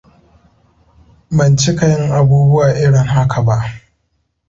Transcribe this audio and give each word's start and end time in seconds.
Ban 1.35 1.53
cika 1.59 1.85
yin 1.91 2.05
abubuwa 2.19 2.67
irin 2.83 3.07
haka 3.13 3.39
ba. 3.47 3.57